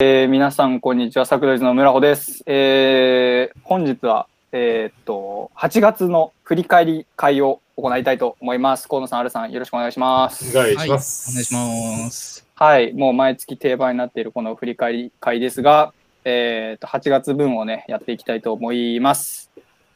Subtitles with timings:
[0.00, 1.26] えー皆さん、こんにちは。
[1.26, 2.44] サクドリズの村穂です。
[2.46, 8.86] えー本日は、えーっと、8月の振り返り会を行いたいと思います。
[8.86, 10.56] 河野さん、アルさん、よろしくお願いします。
[10.56, 11.44] お願いはい、お願いします。
[11.44, 12.46] します。
[12.54, 15.92] はい、もう毎月定番になっているこの振り返り会ですが、
[16.24, 19.50] えーっと、8月分をね、やっていきたいと思います。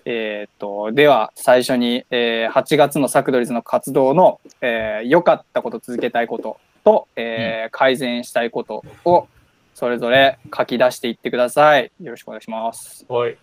[0.04, 9.28] えーっと、では、最初に、えー8月のサクドリズの活動の、えー良かったこと、続けたいことと、えー改善したいことを、
[9.82, 11.90] それぞれ書き出していってください。
[12.00, 13.04] よろしくお願いします。
[13.08, 13.36] はい。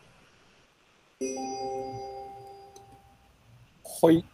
[4.01, 4.25] はい。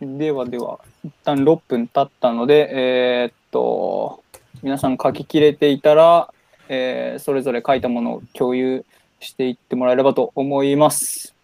[0.00, 4.24] ではでは、一旦6分経ったので、えーっと、
[4.62, 6.32] 皆さん書ききれていたら、
[6.70, 8.86] えーそれぞれ書いたものを共有
[9.20, 11.34] していってもらえればと思います。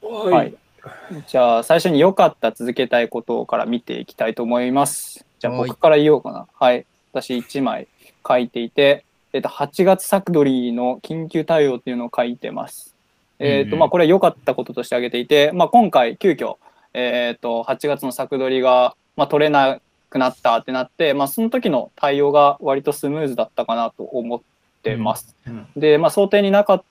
[0.00, 0.24] は。
[0.30, 0.54] はい
[1.28, 5.26] じゃあ、最初に良かった続けたいことから見ていきたいと思います。
[5.38, 6.46] じゃあ、はい僕から言おうかな。
[6.58, 6.86] はい。
[7.12, 7.88] 私1枚
[8.26, 12.94] 書いていて、えっと、8月サクドリーの緊急対応っていうのを書いてます。
[13.38, 16.56] えっと、うんうんまあ、これは良かったこととして挙げていて、まあ、今回、急遽、
[16.94, 24.40] えっと、8月のサクドリが、まあ、取れなくなったってなって、まあ、その時の対応が割とスムーズだったかなと思っ
[24.82, 25.34] てます。
[25.46, 26.84] うんで、まあ、想定になかっ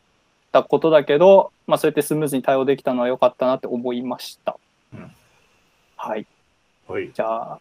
[0.51, 4.57] たことだけど、まあ、そうやってスムーズに対応できたのは良かったなって思いました。
[4.93, 5.11] うん
[6.03, 6.25] はい。
[6.87, 7.11] はい。
[7.13, 7.59] じゃあ、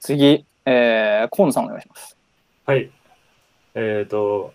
[0.00, 2.16] 次、えー、河野さんお願いします。
[2.66, 2.90] はい。
[3.78, 4.54] えっ、と、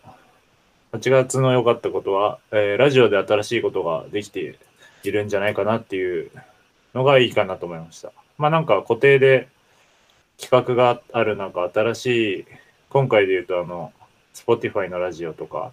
[0.93, 4.57] 8月の良かったことは、えーラジオで新しいことができて
[5.03, 6.31] いるんじゃないかなっていう
[6.95, 8.11] のがいいかなと思いました。
[8.39, 9.47] まあなんか固定で
[10.39, 12.05] 企画がある中、新し
[12.39, 12.45] い、
[12.89, 13.93] 今回で言うとあの、
[14.33, 15.71] Spotify のラジオとか、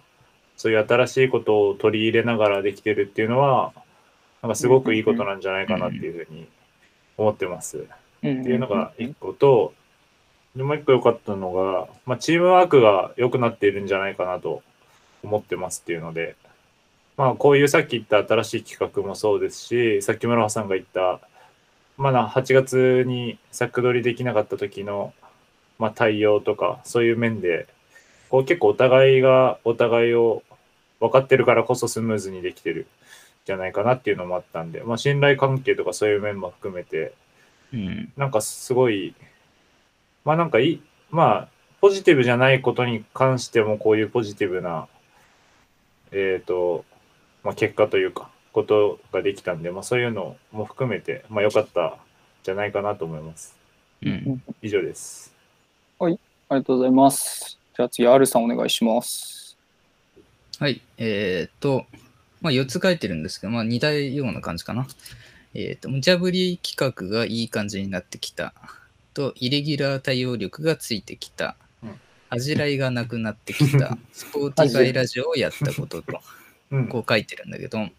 [0.55, 3.73] そういう新しいことを取り入れながらできてるっていうのは、
[4.43, 6.47] なんかすごくいいことなんじゃないかなっていうふうに
[7.17, 7.77] 思ってます。
[7.77, 7.85] っっ
[8.21, 9.73] ていうのが一個と、
[10.55, 14.63] でもう一個良かったのが、まあ、チームワークが良くなっているんじゃないかなと
[15.23, 16.35] 思ってますっていうので、
[17.17, 21.19] まあ、こういうさっき言った新しい企画もそうですし、さっき村尾さんが言った、
[21.97, 25.13] まだ8月に作取りできなかった時の、
[25.77, 27.67] まあ、対応とか、そういう面で、
[28.29, 30.43] こう結構お互いがお互いを
[30.99, 32.85] 分かってるからこそスムーズにできてるん
[33.45, 37.13] じゃないかなっていうのもあったんで、まあ、信頼関係とかそういう面も含めて、
[37.73, 38.13] うん。
[38.15, 39.13] なんかすごい、
[40.25, 41.47] まあなんかいい、まあ、
[41.81, 44.87] ポジティブじゃないことに関してもこういうポジティブな、
[46.11, 46.85] えっ、と、
[47.43, 51.93] まあ結果というか、ことができたんで、まあそういうのも含めて、まあ良かったん
[52.43, 53.55] じゃないかなと思います。
[54.01, 54.43] うん。
[54.61, 55.33] 以上です。
[55.99, 56.17] あり
[56.49, 57.59] がとうございます。
[57.75, 59.57] じゃあ次、アルさんお願いします。
[60.59, 60.81] はい。
[60.97, 61.85] えーっと、
[62.41, 64.87] まあ、4つ書いてるんですけど、まあ、似たような感じかな。
[65.53, 68.53] えーっと、無茶ぶり企画がいい感じになってきた。
[69.19, 71.99] と、イレギュラー対応力がついてきたうん。
[72.29, 73.97] 恥じらいがなくなってきた。
[74.13, 76.21] スポーティファイラジオをやったことと、
[76.71, 76.87] うん。
[76.87, 77.89] こう書いてるんだけど、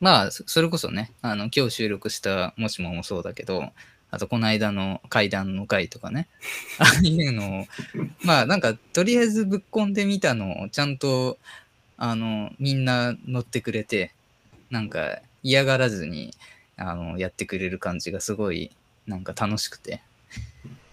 [0.00, 3.72] まあ、そそれこそね、あの、今日収録したもしももそうだけど、
[4.10, 6.26] あと、この間の階段の回とかね、
[6.80, 7.66] ああいうのを、
[8.24, 11.38] まあ、なんか、とりあえずぶっ込んでみたのを、ちゃんと、
[11.96, 14.12] あの、みんな乗ってくれて、
[14.70, 16.34] なんか、嫌がらずに、
[16.76, 18.72] あの、やってくれる感じがすごい、
[19.06, 20.02] なんか楽しくて、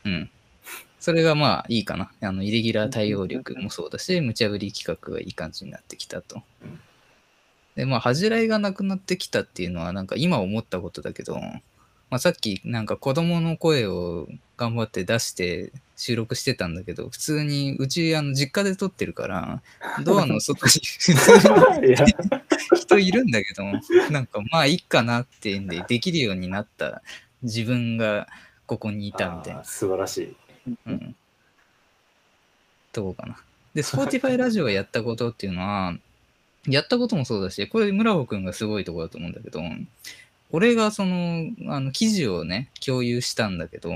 [0.06, 0.30] うん。
[1.00, 2.12] それがまあいいかな。
[2.22, 6.44] あの、イレギュラー対応力もそうだし、無茶ぶり企画がいい感じになってきたと。
[7.76, 11.40] で、まあ、恥じらいがなくなってきたっていうのは、なんか今思ったことだけど、
[12.10, 19.62] まあ、さっきなんか子供の声を頑張って出して収録してたんだけど、普通にうちあの実家で撮ってるから、
[20.04, 20.72] ドアの外に
[22.76, 23.64] 人いるんだけど、
[24.12, 27.04] なんかまあいいかなっていうんで、できるようになった
[27.44, 28.28] 自分が
[28.70, 29.64] ここにいたみたいな。
[29.64, 30.36] 素晴らしい。
[30.86, 31.16] うん。
[32.94, 33.38] どうかな。
[33.74, 35.98] で、Spotify ラジオをやったことっていうのは、
[36.68, 39.64] やったこともそうだし、これ村尾くんがすごいところだと思うんだけど、
[40.52, 43.92] 俺がその、あの、記事をね、共有したんだけど、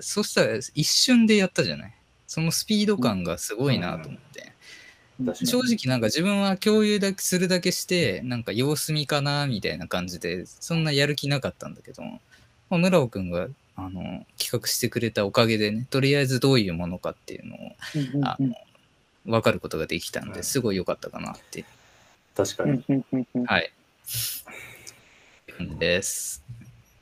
[0.00, 1.94] そしたら一瞬でやったじゃない。
[2.28, 4.52] そのスピード感がすごいなと思って。
[5.44, 13.48] 正直なんか自分は共有だけするだけして、なんか様子見かなみたいな感じで、そんなやる気なかったんだけど、まあ、村尾くんが
[13.84, 17.58] あの企画してくれたおかげでね、とりあえずどういうものかっていうのを
[18.24, 18.54] あの
[19.26, 21.64] 分かることができたんで、うんすごい良かったかなって。
[22.36, 22.82] 確かに。
[23.44, 23.72] はい。
[25.78, 26.42] です。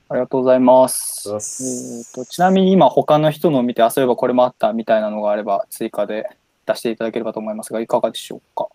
[0.09, 1.33] ありがとうございます。
[1.33, 6.29] えすー、とちなみに今他の人のを見て、あ、そういえばこれもあったみたいなのがあれば追加で
[6.65, 8.67] 出していただければと思いますが、いかがでしょうか？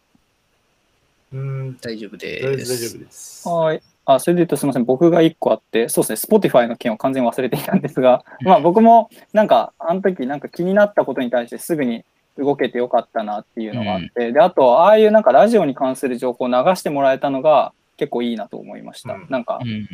[1.33, 2.99] うん、大丈夫大丈夫です。
[2.99, 3.49] です。
[3.49, 3.83] はい。
[4.07, 4.85] あ、それで言うとすみません。
[4.85, 12.05] 僕が1個あって、そうですね、Spotify の件を完全に忘れていたんですが、まあ僕もなんか、あの時なんか気になったことに対してすぐに
[12.39, 19.15] 動けてよかったなっていうのがあって、で、あと、ああいうなんかラジオに関する情報を流してもらえたのが結構いいなと思いました。
[19.15, 19.27] うん。
[19.29, 19.89] なんかう、ん。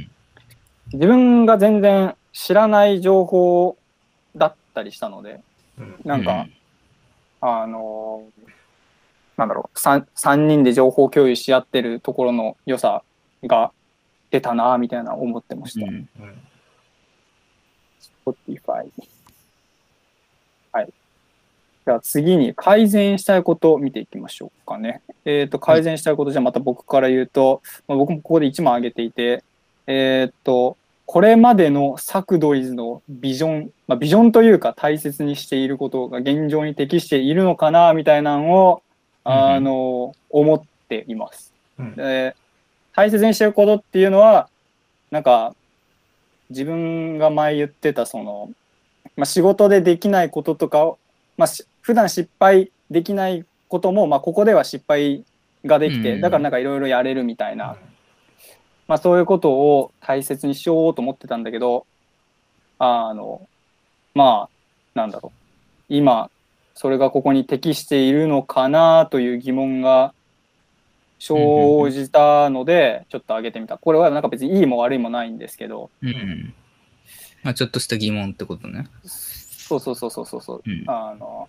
[0.93, 3.79] 自分が全然知らない情報
[4.37, 5.41] だったりしたので、
[5.79, 5.97] うん。
[6.05, 6.47] なんか、
[7.41, 8.53] あのー
[9.37, 9.79] なんだろう。
[9.79, 13.03] 3、三人で情報共有し合ってるところの良さ
[13.45, 13.73] が
[14.33, 15.87] 出たな、みたいな思ってました。
[15.87, 16.39] うんうん、
[18.27, 18.91] Spotify。
[20.73, 20.89] はい。
[21.85, 25.03] じゃあ次に改善したいことを見ていきましょうかね。
[25.27, 29.45] えっ、と、改善したいこと、じゃあまた僕から言うと、まあ、僕もここで1枚挙げていて、
[29.87, 38.83] えっ、と、これまでのサクドリズのビジョン、まあ、ビジョンというか大切にしていることが現状に適しているのかな、みたいなのを、
[39.25, 41.53] あの、思っています。
[41.79, 42.35] うんで
[42.95, 44.49] 大切にしてることっていうのは
[45.11, 45.55] なんか
[46.51, 48.51] 自分が前言ってたその、
[49.17, 50.99] まあ、仕事でできないこととかを、
[51.37, 55.25] まあ、し普段失敗できないことも、まあ、ここでは失敗
[55.65, 57.77] ができて、うんだからなんかいろいろやれるみたいな、
[58.87, 61.87] まあ、そういうことを大切にしようと思ってたんだけど
[62.79, 63.49] あの
[64.15, 65.39] まあなんだろう。
[65.89, 66.31] 今
[66.75, 70.15] それがここに適しているのかなという疑問が
[71.25, 76.55] 生じたのでちょっと上げてみたこれはなんか別にいいも悪いもないんですけどうん。
[77.45, 78.89] まあ、ちょっとした疑問ってことね。
[79.05, 81.49] そうそうそうそうそうそう、うんあの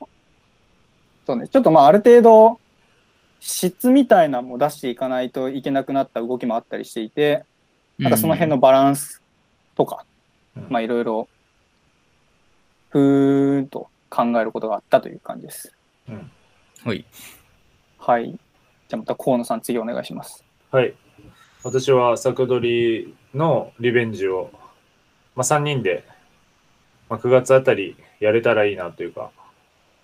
[1.25, 2.60] そうねちょっとまあある程度
[3.40, 7.46] 質みたいなのも出していかないといけなくなった動きもあったりしていて
[7.98, 9.22] なんかその辺のバランス
[9.75, 10.06] とか、
[10.58, 11.28] うんまあいろいろ
[12.90, 15.74] ふーんと考えることがあったという感じです。
[16.10, 16.31] うん
[16.84, 17.06] はい。
[17.98, 18.38] はい。
[18.94, 20.45] じゃあまた河野さん次お願いします。
[20.69, 20.94] はい。
[21.63, 24.51] 私は作取りのリベンジを、
[25.36, 26.06] まあ、3人で、
[27.10, 29.40] まあ、9月あたりやれたらいいなというか、ま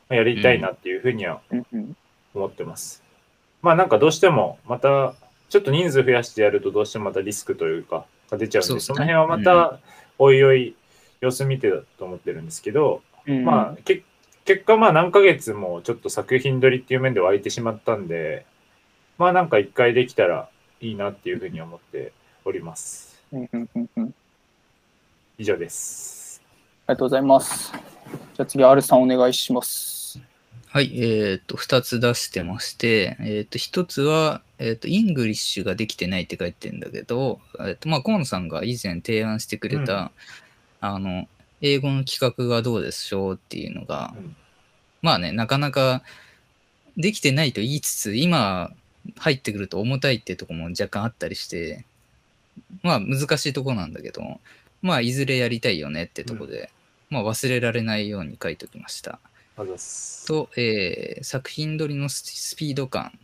[0.10, 1.96] あやりたいなっていうふうにはうんうん。
[2.34, 3.04] 思ってます。
[3.62, 5.14] まあなんかどうしてもまた
[5.50, 9.80] ちょっと人数増やしてやるとどうしてもまたリスクというかが出ちゃうんで、そねその辺はまた
[10.18, 10.76] おいおい
[11.22, 14.04] 様子見てだと思ってるんですけど、うんまあけ
[14.46, 18.48] 結果まあ何ヶ月もちょっと作品撮りっていう面では空いてしまったんで、
[19.20, 20.50] まあなんか一回できたら
[20.80, 22.14] いいなっていうふうに思って
[22.46, 23.22] おります。
[23.34, 24.14] うんうんうんうん。
[25.38, 26.42] 以上です。
[26.88, 27.74] ありがとうございます。
[27.74, 30.22] じゃあ次、R さんお願いします。
[30.68, 40.12] はい、えっ、と、二つ出してまして、えっ、と、一つは、えっ、と、 English ができてないって書いてるんだけど、えっ、と、まあ、河野さんが以前提案してくれた、うん
[40.80, 41.28] あの、
[41.60, 44.36] 英語の企画がどうでしょうっていうのが、うん
[45.02, 46.04] まあね、なかなか
[46.96, 48.72] できてないと言いつつ、今
[49.18, 51.86] 入ってくると重たいっていうところも若干あったりして、
[52.84, 54.40] まあ難しいところなんだけど、
[54.82, 56.72] まあいずれやりたいよねってとこで、
[57.10, 59.20] まあ忘れられないように書いておきました。
[60.28, 63.18] と、えー作品撮りのススピード感、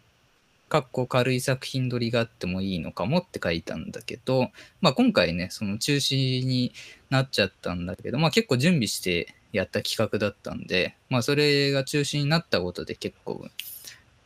[0.67, 4.49] かっこ軽い作品撮りがあってもいいのかもって書いたんだけど、
[4.81, 6.73] まあ今回ね、その中止に
[7.09, 13.47] なっちゃったんだけど、まあ結構準備してやった企画だったんで、まあそれが中止になったことで結構、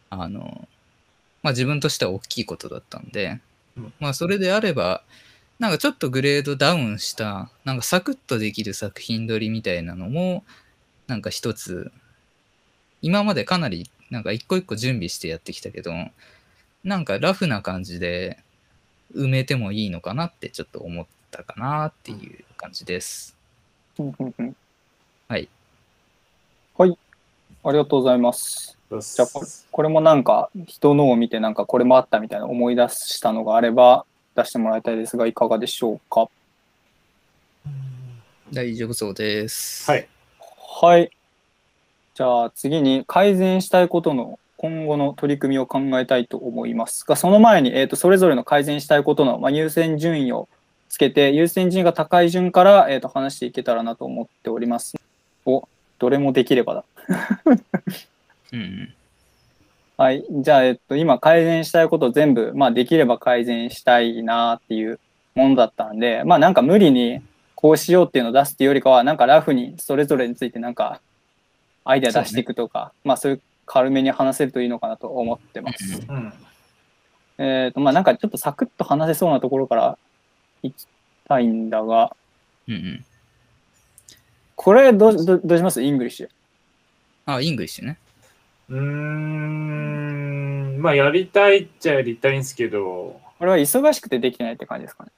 [0.09, 0.67] あの、
[1.43, 3.39] まあ自分としては大きいことだったんで
[3.77, 5.03] うん、まあそれであれば、
[5.59, 10.43] なんかちょっとグレードダウンした、なんかサクッとできる作品撮りみたいなのも、
[11.07, 11.91] なんか一つ
[13.01, 15.93] 今までかなりなんか一個一個準備してやってきたけど、
[16.83, 18.39] なんかラフな感じで
[19.15, 23.35] 埋めてもいいのかなってちょっと思ったかなっていう感じです。
[25.27, 25.49] はい。
[26.77, 26.97] はい。
[27.63, 28.78] ありがとうございます。
[28.89, 34.05] じゃあこれこれもなんか人のを見てなんかこれもあったみたいな思い出したのがあれば
[34.35, 36.27] 出してもらいたいですがいかがでしょうか？
[38.51, 39.89] 大丈夫そうです。
[39.89, 40.07] はい。
[40.81, 41.11] はい。
[42.15, 50.49] じゃあ次に改善したいことの今後の取り組みを考えたいと思いますが、その前に、えー、とそれぞれの改善したいことの、まあ、優先順位を
[50.89, 54.97] つけて、優先順位が高い順から、えー、と話していけたらなと思っております。
[55.45, 55.65] お、
[55.99, 56.83] どれもできればだ。
[58.53, 58.93] うん。
[59.97, 60.23] はい。
[60.29, 64.99] じゃあ、えっと、今改善したいことを全部、まあ、できれば改善したいなっていう
[65.35, 67.21] ものだったんで、まあ、なんか無理に
[67.55, 71.01] こうしようっていうのを出すっていうよりかは、なんかラフにそれぞれについてなんか
[71.83, 76.01] アイデア出していくとか、まあ、そういう軽めに話せるといいのかなと思ってます。
[76.07, 76.33] うん。
[77.37, 79.97] えっと、まあ、なんかちょっとサクッと話せそうなところから
[80.63, 80.87] いき
[81.27, 82.15] たいんだが、
[82.67, 83.05] うんうん。
[84.55, 85.81] これどう、どうどうします？
[85.81, 86.29] イングリッシュ。
[87.25, 87.97] あ、 Engli sh ね。
[88.69, 90.77] うーん。
[90.81, 95.11] まあやりたいっちゃやりたいんですけど、これは忙しくてできてないって感じですかね？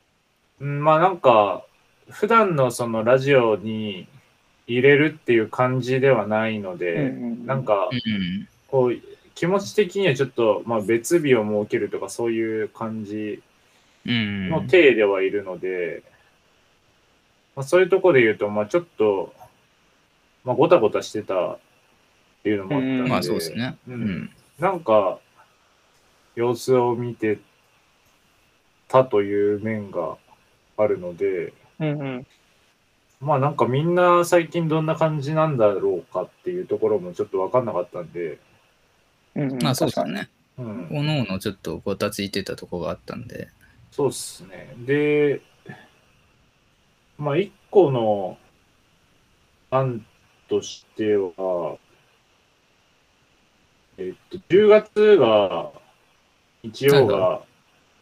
[0.62, 1.63] うんまあなんか、
[2.10, 4.08] 普段のそのラジオに
[4.67, 8.48] 入れるっていう感じではないので、うんうんなんかうん。
[8.67, 8.96] こう
[9.36, 13.41] 気持ち的にはちょっと、まあ、別日を設けるとかそういう感じ
[14.05, 14.50] うん。
[14.50, 16.03] の体ではいるので、
[17.55, 19.34] まあ、そういうところで言うと、まあ、ちょっと、
[20.43, 21.58] まあ、ごたごたしてた
[22.41, 23.77] っていうのもあったんで、うんまあそうですね。
[23.88, 24.29] ううんん。
[24.60, 25.19] なんか
[26.36, 27.39] 様子を見て
[28.88, 30.17] たという面が
[30.77, 32.27] あるので、うんうん。
[33.19, 38.39] まあなんかみんな最近どんな感じなんだろうかっていうところもちょっと分かんなかったんで、
[39.36, 40.29] うんうんまあそうですね。
[40.57, 43.50] うん、おのおのちょっとごたついてたとこがあったんで。
[43.91, 44.74] そうっすね。
[44.86, 45.41] で、
[47.17, 48.38] まあ一個の
[49.69, 50.05] 案
[50.50, 51.77] としては、
[54.08, 55.72] えっと、10月が、
[56.63, 57.41] 一応はいが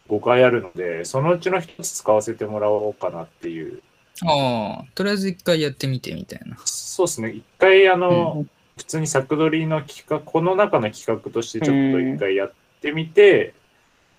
[0.08, 3.82] 5回あるので、そのうちの1つ使わせてもらおうかなっていう。
[4.24, 6.56] ああ、とりあえず一回やってみてみたいな。
[6.64, 7.30] そうですね。
[7.30, 13.52] 一回あの、うん普通に作取りの企画、この中の企画としてちょっと一回やってみて、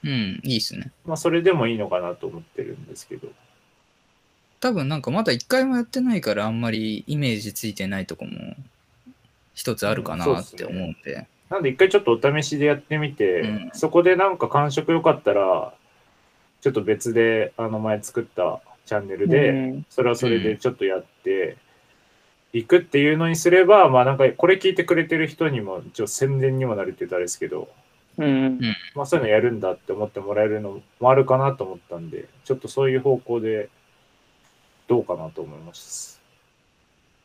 [0.04, 0.92] うん、いいっすね。
[1.04, 3.28] まあそれでもいいのかなと思ってるんですけど。
[4.60, 8.56] 多分なんかまだ一回もやってないからあんまりイメージついてないとこも
[9.56, 11.28] 一つあるかなって思うんで。
[11.52, 13.70] なんで一回ちょっとお試しでやってみて、うん。
[13.74, 15.74] そこでなんか感触良かったら、
[16.62, 19.86] ちょっと別であの前作ったチャンネルで、うん。
[19.90, 21.58] それはそれでちょっとやって
[22.54, 27.68] いくっていうのにすれば、まあなんかこれ聞いてくれてる人にも一応宣伝にもなるって言ったらですけど、
[28.18, 28.62] うん。
[28.96, 33.68] まあそういうのやるんだって思ってもらえるのもあるかなと思ったんで、ちょっとそういう方向で
[34.88, 36.22] どうかなと思います。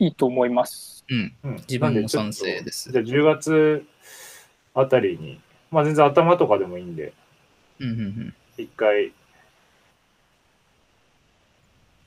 [0.01, 1.05] いいと思います。
[1.09, 1.33] うん。
[1.45, 2.91] うん、自分で賛成です。
[2.91, 3.87] じゃあ10月
[4.77, 5.41] あたりに、
[5.71, 7.15] まあ全然頭とかでもいいんで、
[7.81, 8.35] うんうんうん。
[8.59, 9.11] 一回、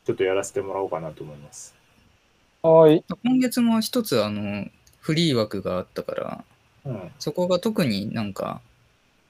[0.05, 1.75] ちょっとやらせてもらおうかなと思います。
[2.61, 3.03] はい。
[3.23, 4.67] 今月も一つあの
[5.01, 6.43] フリー枠があったから、
[6.85, 7.11] うん。
[7.17, 8.61] そこが特になんか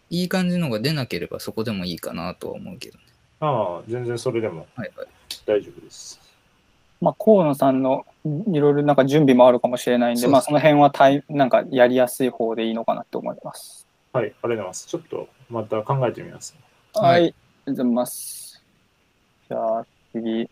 [0.10, 3.04] いい感じのが出なければそこでもいいかなとは思うけどね。
[3.40, 5.08] ああ、全然それでもはいはい。
[5.46, 6.29] 大丈夫です。
[7.02, 8.06] まあ、河野さんの
[8.52, 13.88] いろいろなんか準備もあるかもしれないんで、そまあ、その辺はタイなんかやりやすい方でいいのかなと思います。
[14.12, 14.88] はい、ありがとうございます。
[14.88, 16.56] ちょっとまた考えてみます。
[16.94, 17.22] はいはい。
[17.22, 18.64] ありがとうございます。
[19.48, 20.50] じゃあ、次。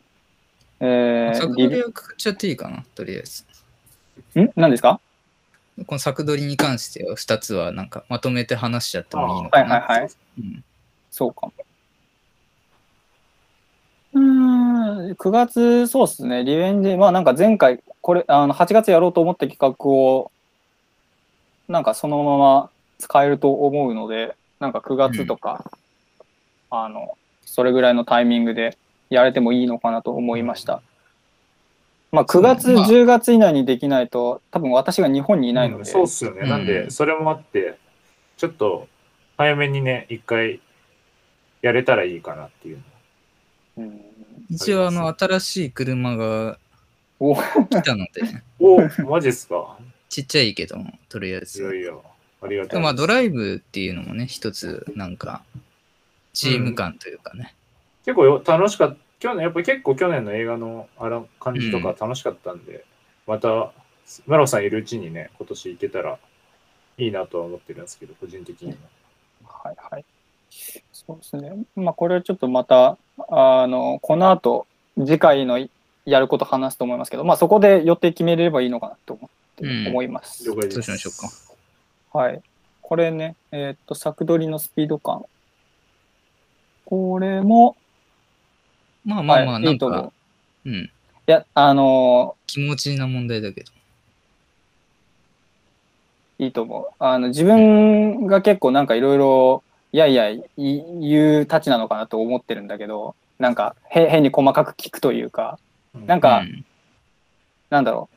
[0.79, 3.45] えー、作取りはかかっちゃっていいかな、とりあえず。
[4.35, 4.51] リん？
[4.55, 4.99] 何ですか？
[5.85, 9.75] この作取りに関しては2つはなんかまとめて話しちゃってもいいのかな。
[9.75, 10.11] はいはいはい。
[10.39, 10.63] うん
[11.09, 11.53] そうかも。
[14.13, 14.76] うーん、
[15.15, 20.32] 9月、そうですね、リベンジ、まあなんか前回、これ、あの8月やろうと思った企画を、
[21.67, 25.63] なんかそのまま使えると思うので、なんか9月とか、
[26.70, 28.77] あの、それぐらいのタイミングで
[29.10, 30.82] やれてもいいのかなと思いました。
[32.12, 32.86] まあ9月、まあ。
[32.88, 36.41] 10月以内にできないと、多分私が日本にいないのうんで、そうっすよね。
[36.41, 36.50] うん。
[36.50, 37.77] なんで、それもあって、
[38.38, 38.88] ちょっと
[39.38, 40.62] 早めにね、一回
[41.62, 42.84] やれたらいいかなっていう。
[43.77, 44.06] うん
[44.49, 46.57] 一応あの新しい車が
[47.19, 47.41] お来
[47.83, 48.21] たので、
[48.59, 49.77] おマジっすか？
[50.09, 50.77] ちっちゃいけど、
[51.09, 51.75] とりあえいやず。
[51.75, 51.93] いや、
[52.41, 55.43] ありがまあドライブっていうのもね、一つなんか
[56.33, 57.53] チーム感というかね。
[58.05, 58.97] 結構よ楽しかった。
[59.19, 62.85] 去年、やっぱり結構去年の映画のあら感じとか楽しかったんで、
[63.25, 63.73] また、
[64.27, 66.19] 村尾さんいるうちにね、今年行けたら
[66.99, 68.77] いいなとは思ってるんですけど、個人的にも。
[69.43, 70.05] はいはい。
[70.91, 71.53] そうですね。
[71.75, 72.97] まあ、これはちょっとまた、
[73.29, 75.59] あの、この後、次回の
[76.05, 80.45] やること話すと思いますけど、まあ、そこで予定決めれればいいのかなと思って、うん思います。
[80.45, 80.75] 了解です。
[80.75, 82.41] そうしましょうかはい。
[82.81, 85.25] これね、えーっと、作取りのスピード感。
[86.85, 87.75] これも、
[89.03, 90.11] まあまあまあ、はい、ないんいと思うか、。
[90.65, 90.89] うん、い
[91.25, 93.71] や、あの気持ちな問題だけど。
[96.39, 96.87] いいと思う。
[96.99, 105.60] あの、自分が結構なんかいろいろ、いやいや、い言うたちなのかなと思ってるんだけど、なんか、へ変に細かく聞くというか、
[106.06, 106.65] なんか、うん
[107.70, 108.10] なんだろ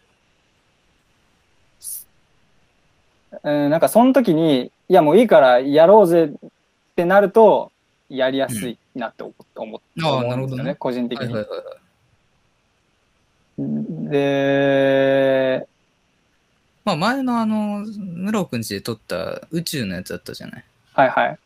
[3.43, 3.50] う。
[3.50, 6.50] うん、なんかその時に、いやもういいからやろうぜっ
[6.95, 7.73] てなると、
[8.09, 11.27] やりやすいなって思思っああ思うんですよね、なるほどね個人的に。
[11.27, 11.75] はいはいはいは
[14.09, 14.11] い。
[14.11, 15.69] で、
[16.85, 20.65] まあ前のあの、村尾くんちで撮った宇宙のやつだったじゃない。
[20.93, 21.39] はいはい。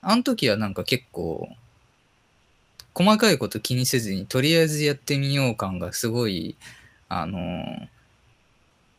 [0.00, 1.48] あの時はなんか結構、
[2.94, 6.56] 細かいこと気にせずに、とりあえずやってみよう感がすごい、
[7.08, 7.88] あのー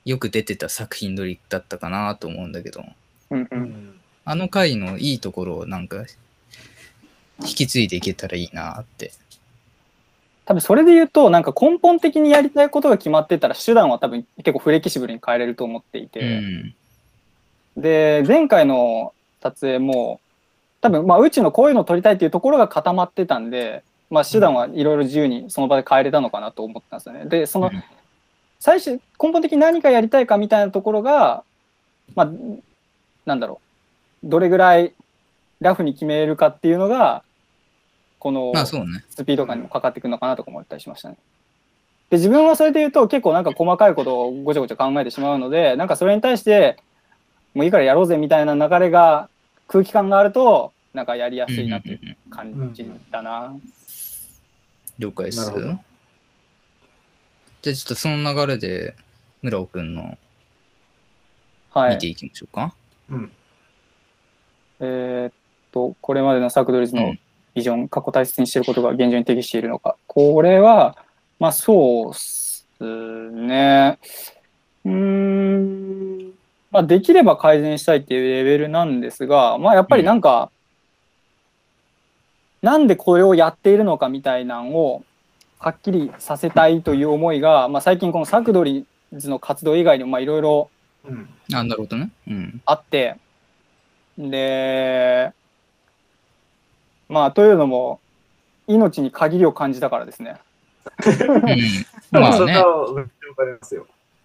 [0.05, 2.83] よく出てた作品撮りだったかなと思うんだけど、
[3.29, 3.47] うんう。
[3.51, 3.99] うんん。
[4.25, 6.05] あの回のいいところをなんか、
[7.41, 9.11] 引き継いでいけたらいいなって。
[10.45, 16.75] 多分それで言うと、なんか根本的にやりたいことが決まってたら、手段は多分結構フレキシブルに変えれると思っていて、うん。
[17.77, 20.21] で、前回の撮影も、
[20.81, 27.25] 多分まあ宇宙のこういうのを撮りたいっていうところが固まってたんで、まあ手段はいろいろ自由にその場で変えれたのかなと思ったんですよね。
[27.25, 27.83] で、そのうん
[28.59, 31.43] 最初、根本的に何かやりたいかみたいなところが、
[32.13, 32.29] まあ、
[33.25, 33.61] なんだろ
[34.23, 34.93] う、どれぐらい
[35.61, 37.23] ラフに決めるかっていうのが、
[38.19, 38.51] この。
[39.09, 41.15] スピード感にもかかってくるのかなとか思ったりしましたね。
[42.09, 46.77] で、自分はそれで言うと結構なんか細かいことをごちゃごちゃ考えてしまうので、なんかそれに対して、
[47.53, 49.29] もういいからやろうぜみたいな流れが、
[49.69, 53.55] 空気感があると、なんかやりやすいなっていううんうんうん感じだな。
[54.97, 55.53] 了解です。
[57.61, 58.95] じゃあちょっとその流れで、
[59.43, 60.17] 村尾くんの
[61.71, 61.95] はい。
[61.95, 62.73] 見ていきましょうか。
[63.11, 63.31] うん。
[64.79, 65.33] えーっ
[65.71, 67.19] と、これまでのサクドリズのうん
[67.55, 69.97] ビジョン、過去大切にしていることが現状に適しているのか。
[70.07, 70.97] これは、
[71.39, 73.99] まあそうっすね。
[74.85, 76.08] うーん。
[76.71, 80.51] まあできれば改善したいっていうレベルなんですが、まあやっぱりなんか、
[82.61, 85.03] なんでこれをやっているのかみたいなのを
[85.59, 90.69] はっきりさせたいという思いが、まあ最近このサクドリズの活動以外にもまあいろいろ
[91.05, 91.29] うん。
[91.53, 92.09] あ、なるほどね。
[92.27, 92.61] うん。
[92.65, 93.15] あって、
[94.17, 95.31] で、
[97.07, 97.99] まあ、というのも、
[98.67, 100.37] 命に限りを感じたからですね。
[101.07, 101.41] うん、
[102.11, 102.53] まあね。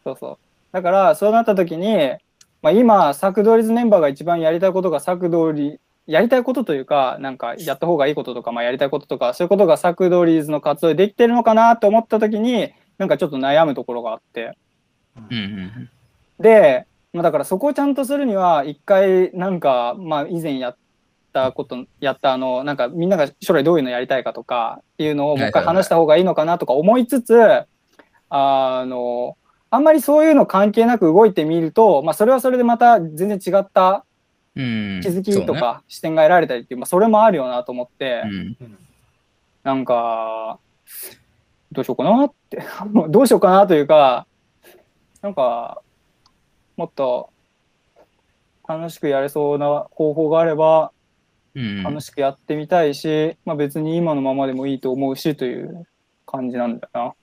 [0.05, 0.39] そうそう。
[0.73, 2.17] だから、そうなった時に、
[2.65, 14.57] まあ、今、サクドリズメンバーが一番やりたいことがサクドリ、やりたいことというか、なんか、やった方がいいこととか、まあ、やりたいこととか、そういうことがサクドリズの活動でできてるのかなと思った時に、なんかちょっと悩むところがあって。
[16.41, 20.77] で、まあ、だからそこをちゃんとするには一回なんか、まあ、以前やっ
[21.35, 27.67] たことやったあのなんかみんなが将来どういうのやりたいかとかっていうのをもう一回話した方がいいのかなとか思いつつ、
[28.31, 29.37] あの
[29.75, 34.05] あんまりそういうの関係なく動いてみると、まあ、それはそれでまた全然違った
[34.55, 35.01] うん。
[35.03, 38.29] 気づきとか視点が得られたりっていう、まあ、それもあるよなと思って、そ
[38.67, 38.79] うん。
[39.65, 40.59] なんか
[41.73, 42.63] どうしようかなって
[43.09, 44.27] どうしようかなというか
[45.23, 45.81] なんか
[46.77, 47.31] もっと
[48.69, 50.93] 楽しくやれそうな方法があれば
[51.55, 51.79] うん。
[51.79, 55.87] うん楽しくやってみたいし、まあ、別に今のままでもいいと思うしという
[56.27, 57.17] 感じなんだよ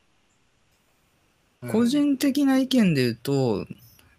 [1.70, 3.68] 個人的な意見で言うと、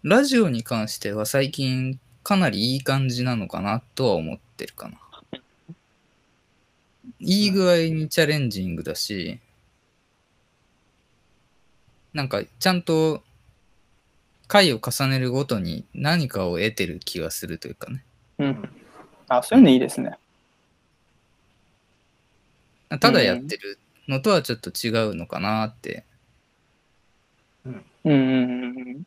[0.01, 4.97] ラジオに関しては最近かなりいい感じなのかなとは思ってるかな。
[7.19, 9.39] いい具合にチャレンジングだし、
[12.13, 13.21] なんかちゃんと
[14.47, 18.05] 回を重ねるごとに何かを得てる気がするというかね。
[18.37, 18.45] な。
[18.45, 18.69] うん。
[19.27, 20.17] あ、そういうのいいですね。
[23.01, 26.05] ただやってるのとはちょっと違うのかなって。
[27.65, 29.03] うんうんうん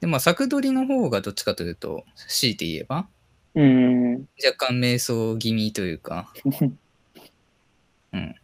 [0.00, 3.06] で、まあ、作取りの方がどっちかというと、強いて言えば、
[3.54, 4.14] うん。
[4.14, 6.32] うん若干迷走気味というか、
[8.12, 8.34] うん。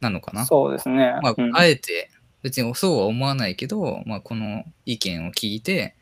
[0.00, 0.44] なのかな。
[0.44, 1.18] そうですね。
[1.22, 2.10] まあう、んあえて、
[2.42, 5.94] 別にそうは思わないけど、まあ、この意見を聞いて、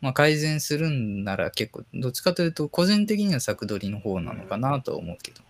[0.00, 5.40] まあ、改善するんなら結構、どっちかというと、個人的には作取りの方なのかなとは思うけど。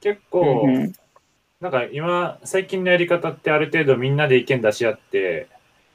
[0.00, 0.68] 結構、
[1.62, 5.46] なんか今、最近のやり方ってある程度みんなで意見出し合って、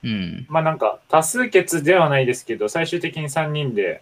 [0.02, 0.46] うん。
[0.48, 4.02] まあなんか多数決ではないですけど、最終的に3人で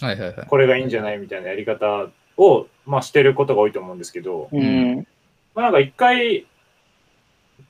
[0.00, 0.46] はいはいはい。
[0.46, 5.06] これがいいんじゃないみたいなやり方を、まあ、してることが多いと思うんですけど、うん
[5.56, 6.46] まあなんか一回、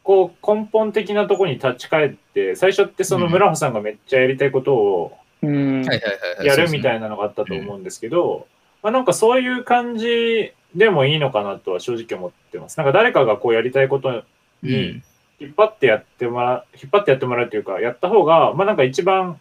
[0.03, 6.01] こう根本的なところに立ち返って、最初ってその村穂さんがめっちゃやりたいことをうんはいはいは
[6.35, 6.47] いはい。
[6.47, 8.47] やるみたいいなのがあったと思うんですけど、
[8.83, 12.77] まあなんかそういう感じでもいいのかなとは正直思ってます。
[12.79, 14.25] なんか誰かがこうやりたいこと
[14.63, 15.03] に
[15.41, 19.39] 引っ張ってやってもらう、引っ張ってやってもらうというか、やった方が、まあなんか一番、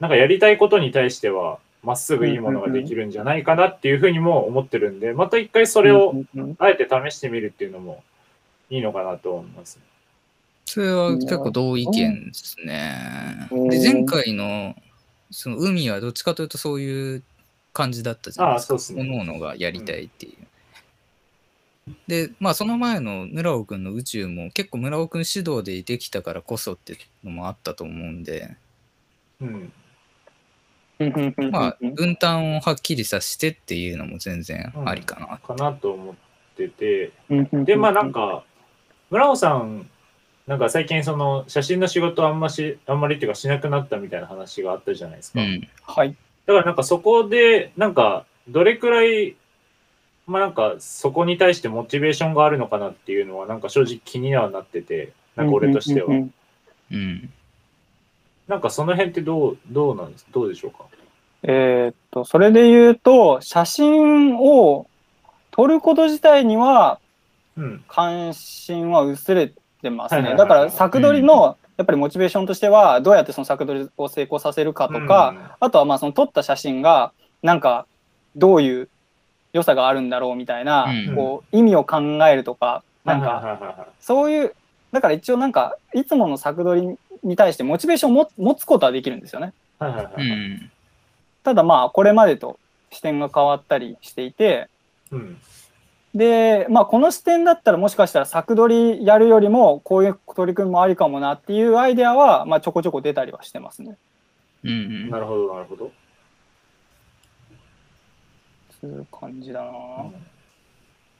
[0.00, 6.14] なんかやりたいことに対しては、まっすぐいいものができるんじゃないかなっていうふうにも思ってるんで、また一回それを
[6.58, 8.02] あえて試してみるっていうのも
[8.70, 9.78] いいのかなと思います。
[10.64, 13.48] それは結構同意見ですね。
[13.50, 14.74] うんで、前回の、
[15.30, 17.22] その海はどっちかというとそういう
[17.74, 18.74] 感じだったじゃないですか。
[18.74, 20.46] ああそうっすね各々がやりたいっていう。
[22.06, 28.56] で、まあその前の村尾くんの宇宙も結構村尾くん指導でできたからこそっていうのもあったと思うんで、
[29.40, 29.72] うん。
[31.00, 35.38] うんうんまあ分担をはっきりさせてっていうのも全然ありかな。
[35.38, 36.14] かなと思っ
[36.56, 38.44] てて、うんうんで、まあなんか、
[39.10, 39.90] 村尾さん、
[40.46, 45.40] なんか最近その写真の仕事あんまし、あんまりっていうかしなくなったみたいな話があったじゃないですか。
[45.40, 45.68] うん。
[45.82, 46.14] はい。
[46.46, 49.36] だからなんかそこで、なんか、どれくらい
[50.26, 56.06] まあなんかそこに対してモチベーションがあるのかなっていうのはなんか正直気にはなってて、なんか俺としては。
[56.06, 56.32] うんうんうん
[56.90, 57.32] うん。
[58.46, 60.26] なんかその辺ってどう、どうなんです？
[60.32, 60.84] どうでしょうか？
[61.42, 64.86] えーっと、それで言うと、写真を
[65.50, 67.00] 撮ること自体には
[67.56, 67.84] うん。
[67.88, 70.22] 関心は薄れてますね。
[70.22, 77.86] はいはいはいだから、作撮りのやっぱりモチベーションとしては、どうやってその作撮りを成功させるかとか、あとはまあその撮った写真が、なんか、
[78.36, 78.88] どういう
[79.52, 81.16] 良さがあるんだろうみたいな、うん。
[81.16, 84.54] こう、意味を考えるとか、なんか、そういう、
[84.92, 89.52] だから一応なんか、いつもの作撮りに対してモチベーションを持持つことはできるんですよね。
[91.42, 92.58] ただまあ、これまでと
[92.90, 94.68] 視点が変わったりしていて、
[95.10, 95.38] うん。
[96.14, 103.96] で、まあ、この視点だったらもしかしたら作撮りやるよりもこういう取り組みもありかもなっていうアイデアは、まあ、ちょこちょこ出たりはしてますね。
[104.62, 105.90] うんうんなるほど、なるほど。
[108.80, 109.70] そういう感じだな。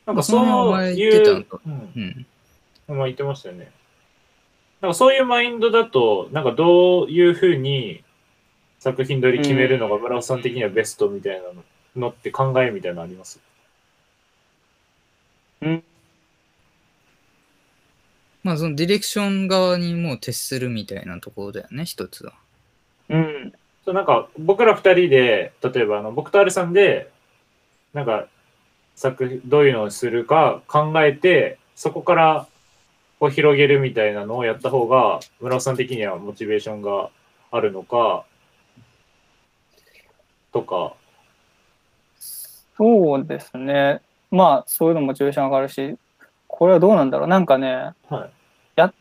[0.07, 2.27] なんかそう前いううん
[2.89, 2.97] うん。
[2.97, 3.71] まあ言ってましたよね。
[4.81, 8.05] なんかそういうマインドだと、なんかどういうふうに
[8.79, 13.41] 作品撮り決めるのが村尾さん的にはベストみたいなのって考えみたいなのあります？
[18.43, 22.35] まあそのディレクション側にもう徹するみたいなところだよね、一つは。
[23.09, 23.53] うん。
[23.85, 27.11] そうなんか僕ら二人で、例えばあの僕とアルさんで、
[27.95, 28.29] なんか
[28.95, 32.47] 作品どういうのをするか考えて、そこから
[33.19, 37.11] こう広げるみたいなのをやった方が、村尾さん的にはモチベーションが
[37.51, 38.25] あるのか、
[40.53, 40.95] とか。
[42.77, 44.01] そうですね。
[44.35, 45.97] まあ、そういうのもモチベーション上がるし、
[46.47, 47.29] これはどうなんだろう。
[47.29, 48.31] なんかね、はい。
[48.77, 48.95] やっ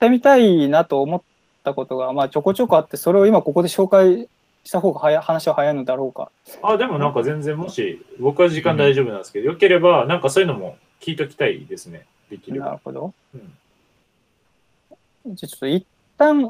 [0.00, 1.22] てみたいなと思っ
[1.64, 4.28] たことが、まあ、ちょこちょこあって、それを今ここで紹介
[4.64, 6.30] した方が早話は早いのだろうか。
[6.62, 12.06] あ、でもなんか全然もし、僕は時間大丈夫なんですけど、よければ、なんかそういうのも聞いときたいですね。
[12.30, 12.66] できれば。
[12.66, 13.14] なるほど。
[13.34, 13.52] うん
[15.28, 15.84] じゃあちょっと一
[16.16, 16.48] 旦、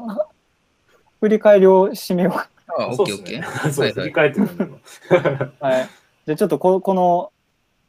[1.19, 2.49] 振り返りを締めようか。
[2.77, 3.87] あ、オそうッケーオッケですねー。。
[3.87, 5.89] そう、振り返ってるんで今はい。
[6.27, 7.31] じゃあちょっとここの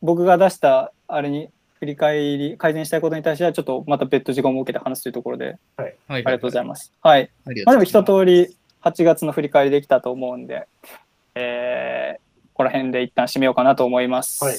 [0.03, 6.69] 僕が出したあれに振り返り改善したいことに対してはちょっとまた別途時間を設けて話すというところではいありがとうございす。
[6.69, 6.93] ます。
[7.03, 7.31] はい。
[7.47, 8.49] ありまあでもがとうございます。
[8.49, 10.67] 一通り8月の振り返りできたと思うんで、
[11.35, 12.21] えー、
[12.55, 14.45] この辺で一旦締めようかなと思います。
[14.45, 14.57] はい。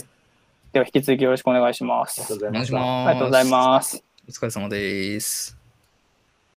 [0.72, 2.22] では引き続きよろしくお願いします。
[2.22, 2.76] ありがとうございました。
[2.76, 3.10] お願いします。
[3.10, 4.04] ありがとうございます。
[4.28, 5.59] お疲れ様です。